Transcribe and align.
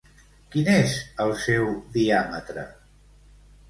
Quin 0.55 0.71
és 0.77 0.95
el 1.27 1.35
seu 1.43 1.71
diàmetre? 2.01 2.69